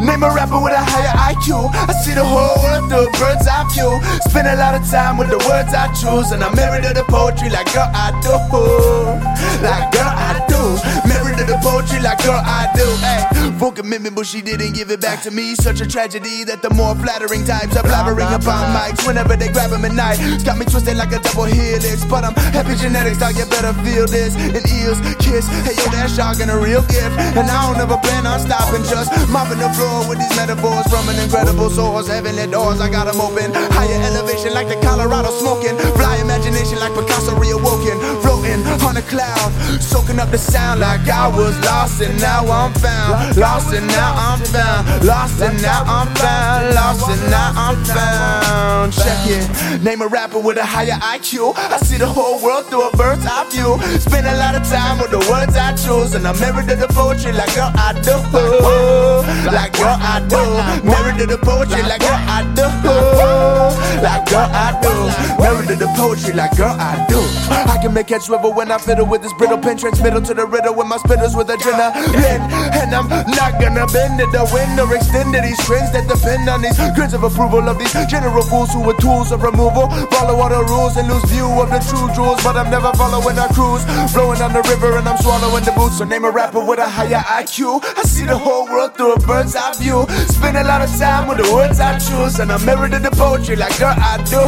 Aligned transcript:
Name 0.00 0.22
a 0.24 0.32
rapper 0.32 0.58
with 0.58 0.72
a 0.72 0.80
higher 0.80 1.14
IQ. 1.32 1.70
I 1.72 1.92
see 2.02 2.14
the 2.14 2.24
whole 2.24 2.56
world 2.64 2.88
through 2.90 3.12
bird's 3.20 3.46
eye 3.46 3.68
view. 3.72 4.00
Spend 4.26 4.48
a 4.48 4.56
lot 4.56 4.74
of 4.74 4.82
time 4.88 5.18
with 5.18 5.28
the 5.28 5.38
words 5.46 5.72
I 5.76 5.92
choose, 5.92 6.32
and 6.32 6.42
I'm 6.42 6.56
married 6.56 6.84
to 6.84 6.92
the 6.94 7.04
poetry 7.04 7.50
like 7.50 7.72
girl 7.72 7.86
I 7.92 8.10
do. 8.24 8.34
Like 9.62 9.79
commitment, 13.90 14.14
but 14.14 14.24
she 14.24 14.40
didn't 14.40 14.70
give 14.70 14.88
it 14.94 15.00
back 15.00 15.20
to 15.20 15.32
me. 15.32 15.56
Such 15.58 15.80
a 15.80 15.86
tragedy 15.86 16.44
that 16.44 16.62
the 16.62 16.70
more 16.70 16.94
flattering 16.94 17.42
types 17.42 17.74
are 17.74 17.82
blabbering 17.82 18.30
upon 18.30 18.70
mics 18.70 19.02
whenever 19.02 19.34
they 19.34 19.50
grab 19.50 19.74
them 19.74 19.84
at 19.84 19.90
night. 19.90 20.22
It's 20.30 20.46
got 20.46 20.58
me 20.58 20.64
twisted 20.64 20.94
like 20.94 21.10
a 21.10 21.18
double 21.18 21.50
helix, 21.50 22.06
but 22.06 22.22
I'm 22.22 22.34
happy 22.54 22.78
epigenetics, 22.78 23.18
dog. 23.18 23.34
You 23.34 23.50
better 23.50 23.74
feel 23.82 24.06
this. 24.06 24.38
And 24.38 24.62
eels, 24.78 25.02
kiss. 25.18 25.42
Hey 25.66 25.74
yo, 25.74 25.90
that 25.90 26.06
shark 26.06 26.38
and 26.38 26.54
a 26.54 26.58
real 26.58 26.86
gift. 26.86 27.18
And 27.34 27.50
I 27.50 27.66
don't 27.66 27.82
ever 27.82 27.98
plan 27.98 28.30
on 28.30 28.38
stopping, 28.38 28.86
just 28.86 29.10
mopping 29.26 29.58
the 29.58 29.70
floor 29.74 30.06
with 30.06 30.22
these 30.22 30.34
metaphors 30.38 30.86
from 30.86 31.10
an 31.10 31.18
incredible 31.18 31.66
source. 31.66 32.06
Heavenly 32.06 32.46
doors, 32.46 32.78
I 32.78 32.86
got 32.86 33.10
them 33.10 33.18
open. 33.18 33.50
Higher 33.74 33.98
elevation 34.06 34.54
like 34.54 34.70
the 34.70 34.78
Colorado 34.86 35.34
smoking. 35.42 35.74
Fly 35.98 36.22
imagination 36.22 36.78
like 36.78 36.94
Picasso. 36.94 37.09
Cloud, 39.08 39.52
soaking 39.80 40.20
up 40.20 40.30
the 40.30 40.38
sound 40.38 40.80
like 40.80 41.08
I 41.08 41.26
was 41.26 41.58
lost 41.64 42.00
and 42.02 42.20
now 42.20 42.44
I'm 42.46 42.72
found. 42.74 43.36
Lost 43.36 43.72
and 43.72 43.86
now 43.88 44.14
I'm 44.14 44.38
found. 44.44 45.04
Lost 45.04 45.40
and 45.40 45.60
now 45.62 45.82
I'm 45.86 46.06
found. 46.14 46.74
Lost 46.74 47.08
and 47.08 47.30
now 47.30 47.52
I'm 47.56 47.76
found. 47.84 48.92
Check 48.92 49.26
it. 49.26 49.82
Name 49.82 50.02
a 50.02 50.06
rapper 50.06 50.38
with 50.38 50.58
a 50.58 50.64
higher 50.64 50.98
IQ. 51.00 51.56
I 51.56 51.78
see 51.78 51.96
the 51.96 52.06
whole 52.06 52.42
world 52.42 52.66
through 52.66 52.88
a 52.88 52.96
bird's 52.96 53.24
eye 53.26 53.48
view. 53.50 53.80
Spend 53.98 54.26
a 54.26 54.36
lot 54.36 54.54
of 54.54 54.62
time 54.68 54.98
with 54.98 55.10
the 55.10 55.18
words 55.30 55.56
I 55.56 55.72
choose, 55.74 56.14
and 56.14 56.26
I'm 56.26 56.38
married 56.38 56.68
to 56.68 56.76
the 56.76 56.88
poetry 56.88 57.32
like 57.32 57.54
girl 57.54 57.72
I 57.74 57.92
do. 58.04 58.14
Like 59.50 59.72
girl 59.72 59.96
I 59.98 60.20
do. 60.28 60.42
Married 60.86 61.18
to 61.18 61.26
the 61.26 61.38
poetry 61.38 61.82
like 61.82 62.00
girl 62.00 62.20
I 62.28 62.44
do. 62.54 62.68
Like 64.02 64.28
girl 64.28 64.48
I 64.52 64.76
do. 64.82 64.92
Married 65.42 65.68
to 65.68 65.76
the 65.76 65.88
poetry 65.96 66.34
like 66.34 66.56
girl 66.56 66.76
I 66.78 67.06
do. 67.08 67.20
I 67.50 67.79
can 67.90 67.94
make 67.94 68.10
it 68.10 68.22
swivel 68.22 68.52
when 68.52 68.70
I 68.70 68.78
fiddle 68.78 69.06
with 69.06 69.22
this 69.22 69.32
brittle 69.34 69.58
pen, 69.58 69.76
transmittal 69.76 70.22
to 70.22 70.34
the 70.34 70.46
riddle 70.46 70.74
with 70.74 70.86
my 70.86 70.96
spitters 70.98 71.36
with 71.36 71.48
adrenaline. 71.48 72.42
And 72.78 72.94
I'm 72.94 73.08
not 73.08 73.60
gonna 73.60 73.86
bend 73.90 74.20
it, 74.20 74.30
the 74.30 74.46
wind 74.54 74.78
or 74.78 74.94
extend 74.94 75.34
it. 75.34 75.42
These 75.42 75.58
trends 75.66 75.90
that 75.92 76.06
depend 76.06 76.48
on 76.48 76.62
these 76.62 76.78
grins 76.94 77.14
of 77.14 77.24
approval 77.24 77.68
of 77.68 77.78
these 77.78 77.92
general 78.06 78.42
fools 78.42 78.70
who 78.72 78.88
are 78.88 78.96
tools 78.98 79.32
of 79.32 79.42
removal. 79.42 79.90
Follow 80.14 80.38
all 80.38 80.48
the 80.48 80.62
rules 80.70 80.96
and 80.96 81.08
lose 81.08 81.24
view 81.26 81.46
of 81.46 81.70
the 81.70 81.80
true 81.90 82.06
jewels, 82.14 82.42
but 82.44 82.56
I'm 82.56 82.70
never 82.70 82.92
following 82.94 83.38
our 83.38 83.50
cruise. 83.50 83.82
Flowing 84.12 84.40
on 84.40 84.52
the 84.52 84.62
river 84.70 84.98
and 84.98 85.08
I'm 85.08 85.18
swallowing 85.18 85.64
the 85.64 85.72
boots. 85.72 85.98
So 85.98 86.04
name 86.04 86.24
a 86.24 86.30
rapper 86.30 86.62
with 86.62 86.78
a 86.78 86.88
higher 86.88 87.22
IQ. 87.42 87.82
I 87.82 88.02
see 88.06 88.26
the 88.26 88.38
whole 88.38 88.66
world 88.66 88.94
through 88.96 89.14
a 89.14 89.20
bird's 89.20 89.56
eye 89.56 89.74
view. 89.82 90.06
Spend 90.30 90.56
a 90.56 90.64
lot 90.64 90.82
of 90.82 90.90
time 90.94 91.26
with 91.26 91.38
the 91.42 91.48
words 91.52 91.80
I 91.80 91.98
choose, 91.98 92.38
and 92.38 92.52
I'm 92.52 92.62
married 92.64 92.92
to 92.92 92.98
the 93.00 93.10
poetry 93.10 93.56
like 93.56 93.76
girl 93.78 93.94
I 93.96 94.22
do. 94.30 94.38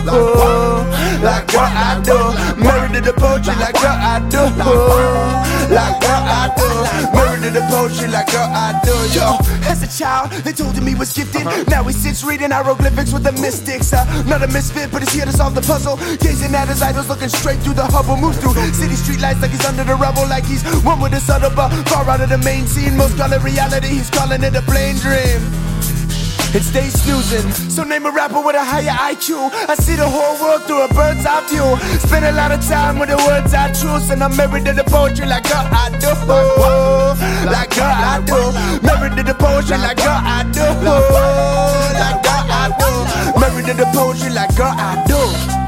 Like 1.27 1.47
girl 1.51 1.67
I 1.67 1.99
do. 2.07 2.32
The 3.03 3.13
poetry 3.15 3.55
like 3.59 3.75
girl 3.75 3.99
I 3.99 4.23
do. 4.31 4.39
Like 5.75 5.99
girl 6.01 6.23
I 6.23 6.55
do. 6.55 6.71
To 7.43 7.51
the 7.51 7.67
poetry 7.67 8.07
like 8.07 8.31
girl 8.31 8.47
I 8.47 8.79
do. 8.85 8.95
Yo, 9.11 9.35
as 9.67 9.83
a 9.83 9.91
child, 9.91 10.31
they 10.47 10.53
told 10.53 10.77
him 10.77 10.87
he 10.87 10.95
was 10.95 11.13
gifted. 11.13 11.45
Now 11.67 11.83
he 11.83 11.93
sits 11.93 12.23
reading 12.23 12.53
hieroglyphics 12.53 13.13
with 13.13 13.25
the 13.25 13.33
mystics. 13.33 13.93
Uh, 13.93 14.07
not 14.29 14.45
a 14.45 14.47
misfit, 14.47 14.93
but 14.93 15.03
he's 15.03 15.13
here 15.13 15.25
to 15.25 15.33
solve 15.33 15.57
the 15.57 15.63
puzzle. 15.63 15.97
Gazing 16.23 16.55
at 16.55 16.69
his 16.69 16.81
idols, 16.81 17.09
looking 17.09 17.29
straight 17.29 17.59
through 17.59 17.75
the 17.75 17.85
Hubble. 17.85 18.17
Moves 18.17 18.39
through 18.39 18.55
city 18.71 18.95
streetlights 18.95 19.43
like 19.43 19.51
he's 19.51 19.65
under 19.65 19.83
the 19.83 19.97
rubble, 19.97 20.27
like 20.29 20.45
he's 20.45 20.63
one 20.85 21.01
with 21.01 21.11
the 21.11 21.19
subtle, 21.19 21.51
but 21.51 21.71
far 21.89 22.09
out 22.09 22.21
of 22.21 22.29
the 22.29 22.39
main 22.39 22.69
scene. 22.69 22.97
Most 22.97 23.19
call 23.19 23.33
it 23.33 23.43
reality, 23.43 23.89
he's 23.89 24.11
calling 24.11 24.45
it 24.45 24.55
a 24.55 24.63
plain 24.63 24.95
dream 24.97 25.72
and 26.55 26.65
stay 26.65 26.89
snoozing. 26.89 27.51
So 27.71 27.83
name 27.85 28.07
a 28.07 28.11
rapper 28.11 28.41
with 28.41 28.57
a 28.57 28.65
higher 28.65 28.97
IQ. 29.13 29.51
I 29.69 29.75
see 29.75 29.97
the 29.97 30.09
whole 30.09 30.37
world 30.41 30.63
through 30.65 30.83
a 30.85 30.89
bird's 30.89 31.25
eye 31.25 31.41
view. 31.49 31.65
Spend 32.01 32.25
a 32.25 32.33
lot 32.33 32.53
of 32.53 32.61
time 32.67 32.99
with 32.99 33.09
the 33.09 33.17
words 33.17 33.55
I 33.55 33.73
choose, 33.73 34.11
and 34.11 34.23
I'm 34.23 34.37
married 34.37 34.65
to 34.67 34.73
the 34.73 34.85
poetry 34.85 35.27
like 35.27 35.45
girl 35.45 35.67
I 35.71 35.89
do. 35.99 36.13
Like 37.51 37.71
girl 37.71 37.87
I 37.87 38.21
do. 38.25 38.53
Married 38.87 39.17
to 39.17 39.23
the 39.23 39.35
poetry 39.35 39.79
like 39.79 39.97
girl 39.97 40.21
I 40.21 40.45
do. 40.53 40.67
Like 41.97 42.23
girl 42.23 42.45
I 42.49 42.69
do. 42.79 43.41
Married 43.41 43.67
to 43.67 43.75
the 43.75 43.87
poetry 43.93 44.31
like 44.31 44.55
girl 44.57 44.75
I 44.77 45.05
do. 45.07 45.62